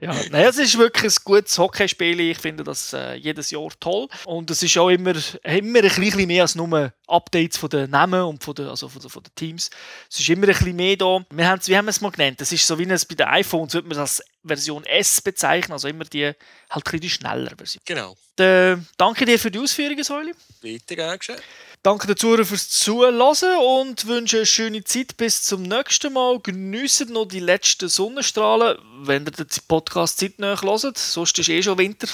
[0.00, 2.20] Ja, nein, es ist wirklich ein gutes Hockeyspiel.
[2.20, 4.08] Ich finde das äh, jedes Jahr toll.
[4.26, 8.22] Und es ist auch immer, immer ein bisschen mehr als nur Updates von den Namen
[8.22, 9.70] und von den, also von den, von den Teams.
[10.10, 11.24] Es ist immer ein bisschen mehr da.
[11.30, 12.40] Wir haben es, wie haben wir es mal genannt?
[12.40, 15.72] Das ist so wie es bei den iPhones, würde man das als Version S bezeichnen,
[15.72, 16.36] also immer die halt
[16.70, 17.82] ein bisschen die schnellere Version.
[17.84, 18.16] genau.
[18.38, 20.34] Äh, danke dir für die Ausführungen, Säuli.
[20.60, 21.38] Bitte, gern geschehen.
[21.84, 25.18] Danke den Zuhörern fürs Zuhören und wünsche eine schöne Zeit.
[25.18, 26.40] Bis zum nächsten Mal.
[26.40, 30.96] Geniessen noch die letzten Sonnenstrahlen, wenn ihr den Podcast zeitnah hört.
[30.96, 32.08] Sonst ist eh schon Winter.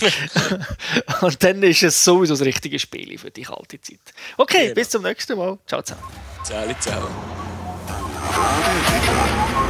[1.20, 4.00] und dann ist es sowieso das richtige Spiel für die kalte Zeit.
[4.38, 4.74] Okay, Genau.
[4.74, 5.58] bis zum nächsten Mal.
[5.66, 6.02] Ciao zusammen.
[6.42, 6.74] Zähle.
[8.34, 9.63] Thank